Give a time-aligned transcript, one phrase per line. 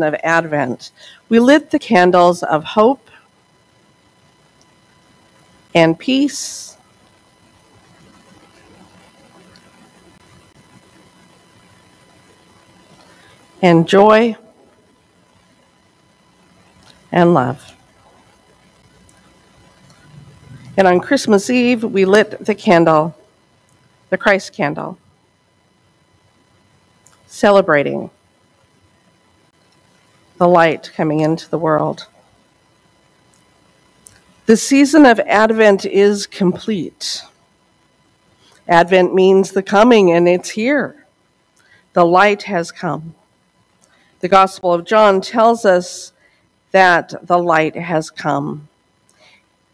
[0.00, 0.92] of Advent.
[1.28, 3.10] We lit the candles of hope
[5.74, 6.76] and peace.
[13.60, 14.36] And joy
[17.10, 17.74] and love.
[20.76, 23.16] And on Christmas Eve, we lit the candle,
[24.10, 24.96] the Christ candle,
[27.26, 28.10] celebrating
[30.38, 32.06] the light coming into the world.
[34.46, 37.22] The season of Advent is complete.
[38.66, 41.06] Advent means the coming, and it's here.
[41.92, 43.14] The light has come.
[44.20, 46.12] The Gospel of John tells us
[46.70, 48.68] that the light has come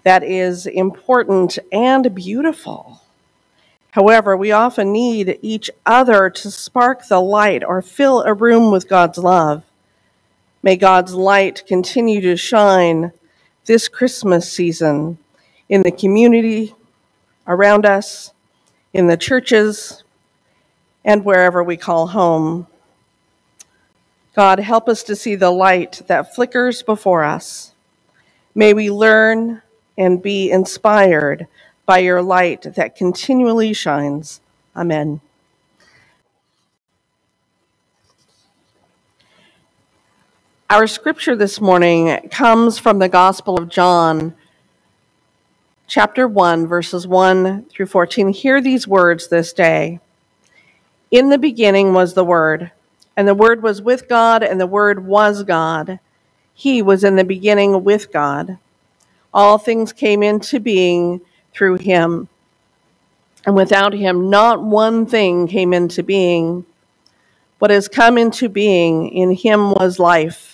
[0.04, 3.00] that is important and beautiful.
[3.92, 8.88] However, we often need each other to spark the light or fill a room with
[8.88, 9.64] God's love.
[10.64, 13.12] May God's light continue to shine
[13.66, 15.18] this Christmas season
[15.68, 16.74] in the community
[17.46, 18.32] around us,
[18.94, 20.04] in the churches,
[21.04, 22.66] and wherever we call home.
[24.34, 27.74] God, help us to see the light that flickers before us.
[28.54, 29.60] May we learn
[29.98, 31.46] and be inspired
[31.84, 34.40] by your light that continually shines.
[34.74, 35.20] Amen.
[40.70, 44.34] Our scripture this morning comes from the Gospel of John,
[45.86, 48.28] chapter 1, verses 1 through 14.
[48.28, 50.00] Hear these words this day.
[51.10, 52.72] In the beginning was the Word,
[53.14, 56.00] and the Word was with God, and the Word was God.
[56.54, 58.56] He was in the beginning with God.
[59.34, 61.20] All things came into being
[61.52, 62.28] through him.
[63.44, 66.64] And without him, not one thing came into being.
[67.58, 70.53] What has come into being in him was life,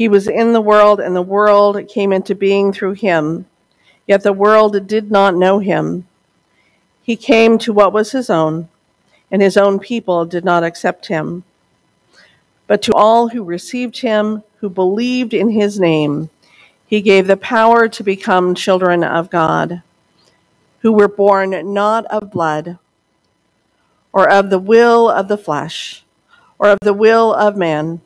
[0.00, 3.44] He was in the world, and the world came into being through him,
[4.06, 6.08] yet the world did not know him.
[7.02, 8.70] He came to what was his own,
[9.30, 11.44] and his own people did not accept him.
[12.66, 16.30] But to all who received him, who believed in his name,
[16.86, 19.82] he gave the power to become children of God,
[20.78, 22.78] who were born not of blood,
[24.14, 26.04] or of the will of the flesh,
[26.58, 28.00] or of the will of man,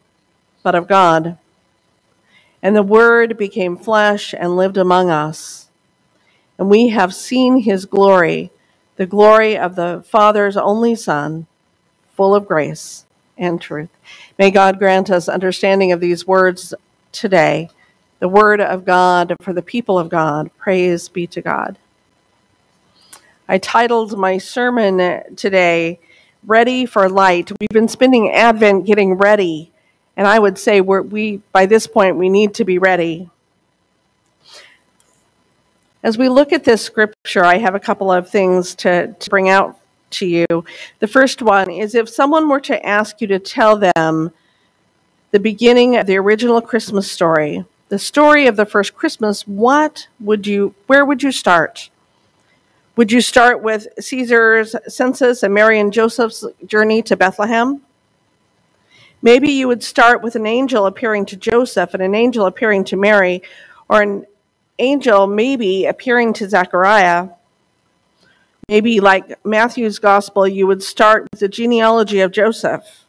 [0.64, 1.38] but of God.
[2.64, 5.68] And the Word became flesh and lived among us.
[6.58, 8.50] And we have seen his glory,
[8.96, 11.46] the glory of the Father's only Son,
[12.16, 13.04] full of grace
[13.36, 13.90] and truth.
[14.38, 16.72] May God grant us understanding of these words
[17.12, 17.68] today,
[18.18, 20.50] the word of God for the people of God.
[20.56, 21.76] Praise be to God.
[23.46, 26.00] I titled my sermon today,
[26.46, 27.52] Ready for Light.
[27.60, 29.70] We've been spending Advent getting ready,
[30.16, 33.28] and I would say we're, we, by this point, we need to be ready.
[36.02, 39.48] As we look at this scripture, I have a couple of things to, to bring
[39.48, 39.78] out
[40.10, 40.46] to you.
[41.00, 44.30] The first one is if someone were to ask you to tell them
[45.30, 50.46] the beginning of the original Christmas story, the story of the first Christmas, what would
[50.46, 51.90] you where would you start?
[52.96, 57.82] Would you start with Caesar's census and Mary and Joseph's journey to Bethlehem?
[59.24, 62.96] Maybe you would start with an angel appearing to Joseph and an angel appearing to
[62.96, 63.42] Mary,
[63.88, 64.24] or an
[64.78, 67.30] angel maybe appearing to Zechariah
[68.68, 73.04] Maybe, like Matthew's gospel, you would start with the genealogy of Joseph.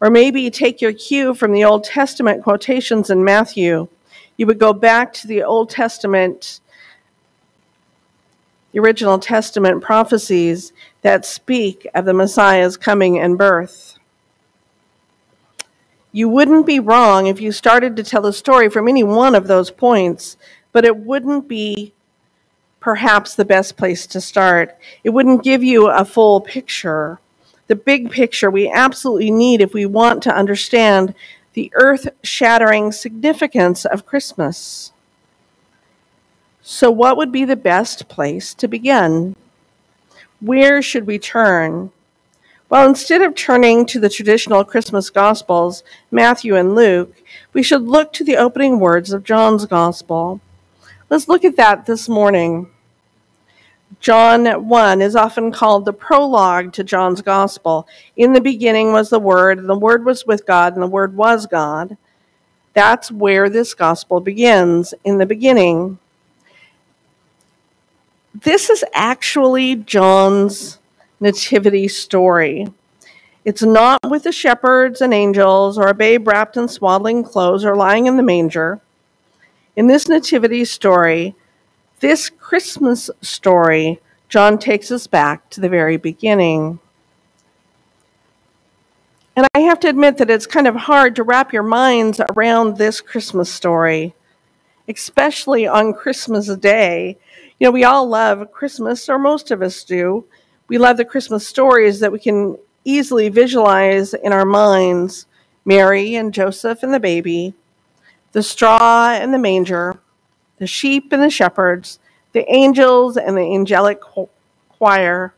[0.00, 3.88] Or maybe take your cue from the Old Testament quotations in Matthew.
[4.36, 6.60] You would go back to the Old Testament,
[8.72, 13.91] the original Testament prophecies that speak of the Messiah's coming and birth.
[16.12, 19.46] You wouldn't be wrong if you started to tell a story from any one of
[19.46, 20.36] those points,
[20.70, 21.94] but it wouldn't be
[22.80, 24.76] perhaps the best place to start.
[25.02, 27.18] It wouldn't give you a full picture.
[27.66, 31.14] The big picture we absolutely need if we want to understand
[31.54, 34.92] the earth shattering significance of Christmas.
[36.60, 39.34] So, what would be the best place to begin?
[40.40, 41.90] Where should we turn?
[42.72, 47.14] Well, instead of turning to the traditional Christmas Gospels, Matthew and Luke,
[47.52, 50.40] we should look to the opening words of John's Gospel.
[51.10, 52.70] Let's look at that this morning.
[54.00, 57.86] John 1 is often called the prologue to John's Gospel.
[58.16, 61.14] In the beginning was the Word, and the Word was with God, and the Word
[61.14, 61.98] was God.
[62.72, 65.98] That's where this Gospel begins, in the beginning.
[68.34, 70.78] This is actually John's
[71.22, 72.66] nativity story.
[73.44, 77.76] It's not with the shepherds and angels or a babe wrapped in swaddling clothes or
[77.76, 78.80] lying in the manger.
[79.76, 81.34] In this nativity story,
[82.00, 86.80] this Christmas story, John takes us back to the very beginning.
[89.36, 92.76] And I have to admit that it's kind of hard to wrap your minds around
[92.76, 94.14] this Christmas story,
[94.88, 97.16] especially on Christmas Day.
[97.58, 100.26] You know, we all love Christmas, or most of us do
[100.72, 105.26] we love the Christmas stories that we can easily visualize in our minds
[105.66, 107.52] Mary and Joseph and the baby,
[108.32, 110.00] the straw and the manger,
[110.56, 111.98] the sheep and the shepherds,
[112.32, 114.00] the angels and the angelic
[114.70, 115.34] choir,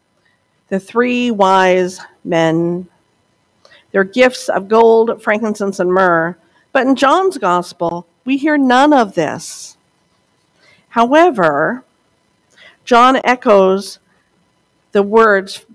[0.69, 2.87] the three wise men.
[3.91, 6.37] Their gifts of gold, frankincense, and myrrh.
[6.71, 9.77] But in John's gospel, we hear none of this.
[10.91, 11.83] However,
[12.85, 13.99] John echoes
[14.95, 15.67] the words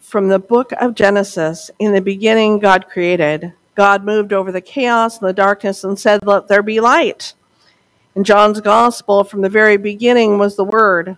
[0.00, 3.54] from the book of Genesis In the beginning, God created.
[3.74, 7.32] God moved over the chaos and the darkness and said, Let there be light.
[8.14, 11.16] In John's gospel, from the very beginning was the Word,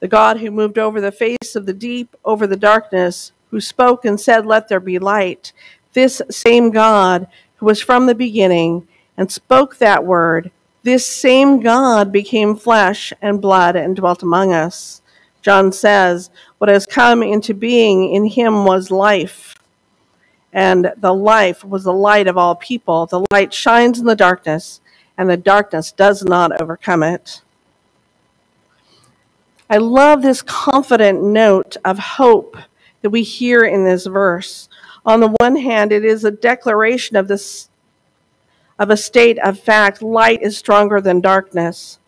[0.00, 4.04] the God who moved over the face of the deep, over the darkness, who spoke
[4.04, 5.52] and said, Let there be light.
[5.92, 10.50] This same God who was from the beginning and spoke that word,
[10.82, 15.01] this same God became flesh and blood and dwelt among us.
[15.42, 19.54] John says, What has come into being in him was life.
[20.52, 23.06] And the life was the light of all people.
[23.06, 24.80] The light shines in the darkness,
[25.18, 27.42] and the darkness does not overcome it.
[29.68, 32.56] I love this confident note of hope
[33.00, 34.68] that we hear in this verse.
[35.04, 37.68] On the one hand, it is a declaration of this
[38.78, 41.98] of a state of fact, light is stronger than darkness.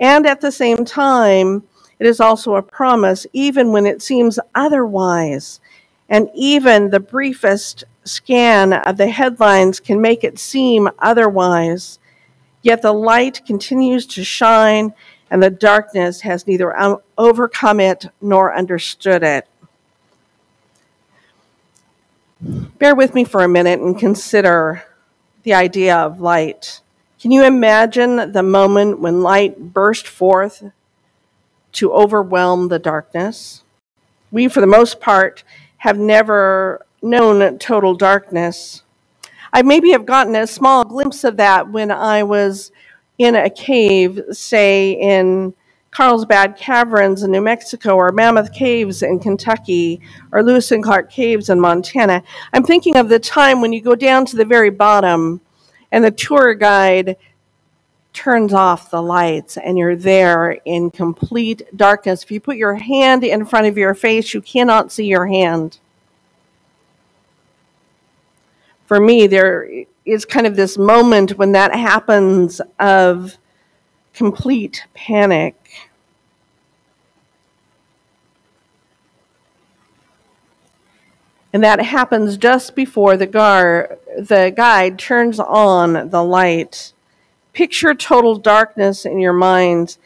[0.00, 1.62] And at the same time,
[1.98, 5.60] it is also a promise, even when it seems otherwise.
[6.08, 11.98] And even the briefest scan of the headlines can make it seem otherwise.
[12.62, 14.92] Yet the light continues to shine,
[15.30, 19.48] and the darkness has neither um, overcome it nor understood it.
[22.78, 24.84] Bear with me for a minute and consider
[25.42, 26.80] the idea of light.
[27.18, 30.62] Can you imagine the moment when light burst forth
[31.76, 33.62] to overwhelm the darkness.
[34.30, 35.44] We, for the most part,
[35.78, 38.82] have never known total darkness.
[39.52, 42.72] I maybe have gotten a small glimpse of that when I was
[43.18, 45.54] in a cave, say in
[45.90, 50.00] Carlsbad Caverns in New Mexico, or Mammoth Caves in Kentucky,
[50.32, 52.22] or Lewis and Clark Caves in Montana.
[52.52, 55.40] I'm thinking of the time when you go down to the very bottom
[55.92, 57.16] and the tour guide
[58.16, 62.22] turns off the lights and you're there in complete darkness.
[62.22, 65.78] If you put your hand in front of your face, you cannot see your hand.
[68.86, 69.68] For me, there
[70.06, 73.36] is kind of this moment when that happens of
[74.14, 75.54] complete panic.
[81.52, 86.94] And that happens just before the, gar- the guide turns on the light.
[87.56, 89.96] Picture total darkness in your mind.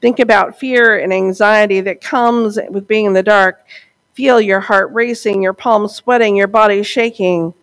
[0.00, 3.64] Think about fear and anxiety that comes with being in the dark.
[4.14, 7.54] Feel your heart racing, your palms sweating, your body shaking.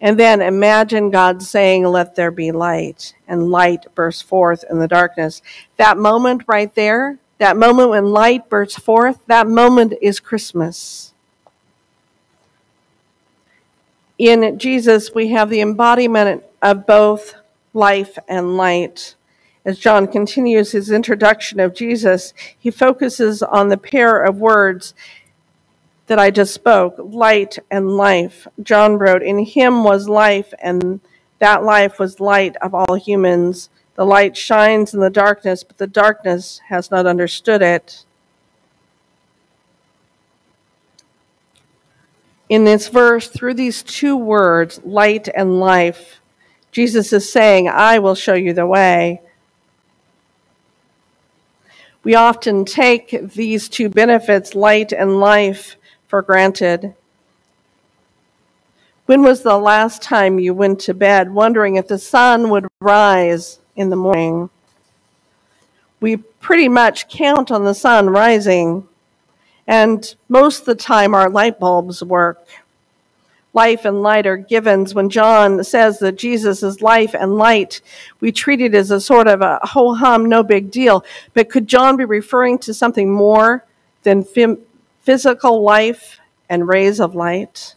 [0.00, 3.14] And then imagine God saying, Let there be light.
[3.26, 5.42] And light bursts forth in the darkness.
[5.76, 11.12] That moment right there, that moment when light bursts forth, that moment is Christmas.
[14.18, 17.34] In Jesus, we have the embodiment of both
[17.72, 19.14] life, and light.
[19.64, 24.94] As John continues his introduction of Jesus, he focuses on the pair of words
[26.06, 28.48] that I just spoke light and life.
[28.62, 31.00] John wrote, In him was life, and
[31.38, 33.68] that life was light of all humans.
[33.94, 38.04] The light shines in the darkness, but the darkness has not understood it.
[42.48, 46.17] In this verse, through these two words, light and life,
[46.70, 49.22] Jesus is saying, I will show you the way.
[52.04, 56.94] We often take these two benefits, light and life, for granted.
[59.06, 63.58] When was the last time you went to bed wondering if the sun would rise
[63.74, 64.50] in the morning?
[66.00, 68.86] We pretty much count on the sun rising,
[69.66, 72.46] and most of the time our light bulbs work.
[73.54, 74.94] Life and light are givens.
[74.94, 77.80] When John says that Jesus is life and light,
[78.20, 81.04] we treat it as a sort of a ho hum, no big deal.
[81.34, 83.64] But could John be referring to something more
[84.02, 84.24] than
[85.02, 87.74] physical life and rays of light?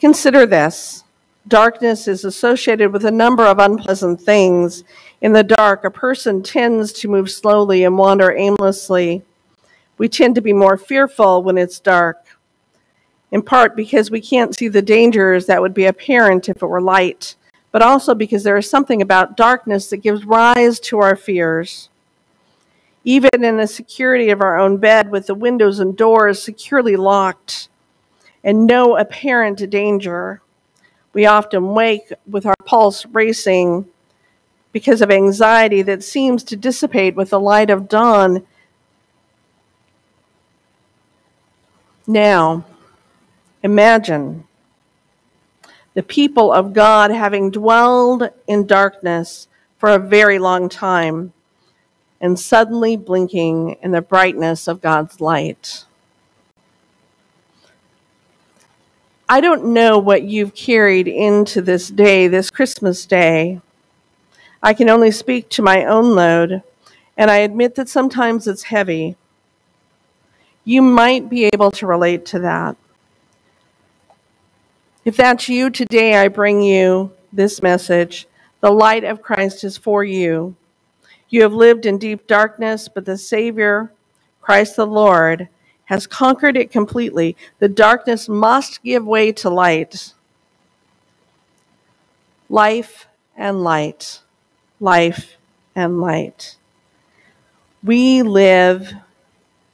[0.00, 1.04] Consider this
[1.46, 4.84] darkness is associated with a number of unpleasant things.
[5.20, 9.22] In the dark, a person tends to move slowly and wander aimlessly.
[9.98, 12.24] We tend to be more fearful when it's dark,
[13.30, 16.80] in part because we can't see the dangers that would be apparent if it were
[16.80, 17.36] light,
[17.72, 21.88] but also because there is something about darkness that gives rise to our fears.
[23.04, 27.68] Even in the security of our own bed, with the windows and doors securely locked,
[28.42, 30.40] and no apparent danger.
[31.12, 33.86] We often wake with our pulse racing
[34.72, 38.46] because of anxiety that seems to dissipate with the light of dawn.
[42.06, 42.64] Now,
[43.62, 44.44] imagine
[45.94, 51.32] the people of God having dwelled in darkness for a very long time
[52.20, 55.84] and suddenly blinking in the brightness of God's light.
[59.28, 63.60] I don't know what you've carried into this day, this Christmas day.
[64.62, 66.62] I can only speak to my own load,
[67.16, 69.16] and I admit that sometimes it's heavy.
[70.64, 72.76] You might be able to relate to that.
[75.10, 78.28] If that's you today, I bring you this message
[78.60, 80.54] The light of Christ is for you.
[81.28, 83.92] You have lived in deep darkness, but the Savior,
[84.40, 85.48] Christ the Lord,
[85.86, 87.36] has conquered it completely.
[87.58, 90.14] The darkness must give way to light.
[92.48, 94.20] Life and light.
[94.78, 95.38] Life
[95.74, 96.54] and light.
[97.82, 98.94] We live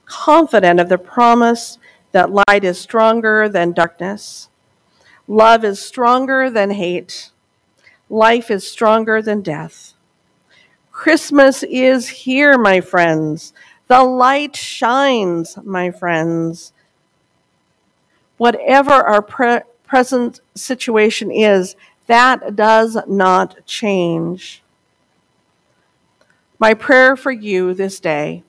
[0.06, 1.76] confident of the promise
[2.12, 4.48] that light is stronger than darkness.
[5.28, 7.30] Love is stronger than hate.
[8.08, 9.94] Life is stronger than death.
[10.92, 13.52] Christmas is here, my friends.
[13.88, 16.72] The light shines, my friends.
[18.36, 24.62] Whatever our pre- present situation is, that does not change.
[26.58, 28.42] My prayer for you this day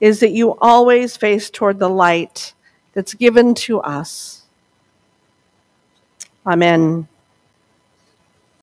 [0.00, 2.52] is that you always face toward the light
[2.92, 4.45] that's given to us.
[6.46, 7.08] Amen.